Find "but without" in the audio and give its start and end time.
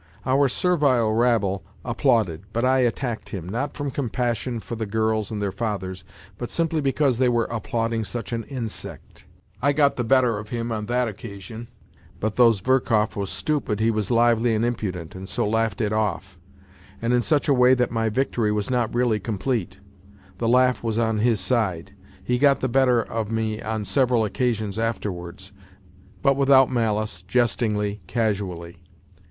26.23-26.71